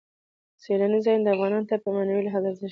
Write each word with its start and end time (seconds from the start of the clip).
سیلاني 0.63 0.99
ځایونه 1.05 1.29
افغانانو 1.35 1.67
ته 1.69 1.75
په 1.83 1.87
معنوي 1.95 2.21
لحاظ 2.27 2.43
ارزښت 2.49 2.63
لري. 2.67 2.69